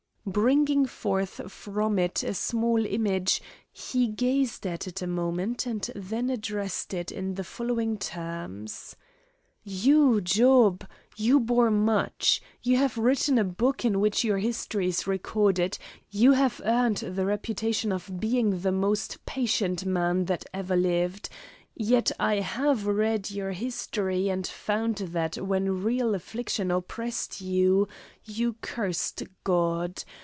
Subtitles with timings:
[0.23, 6.29] Bringing forth from it a small image, he gazed at it a moment and then
[6.29, 8.95] addressed it in the following terms:
[9.63, 10.87] "You, Job!
[11.17, 15.79] you bore much; you have written a book in which your history is recorded;
[16.11, 21.29] you have earned the reputation of being the most patient man that ever lived;
[21.73, 27.87] yet I have read your history and found that when real affliction oppressed you,
[28.25, 30.03] you cursed God.